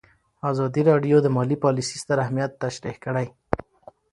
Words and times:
ازادي 0.51 0.81
راډیو 0.89 1.17
د 1.21 1.27
مالي 1.35 1.57
پالیسي 1.63 1.95
ستر 2.03 2.17
اهميت 2.25 2.51
تشریح 2.63 2.97
کړی. 3.05 3.27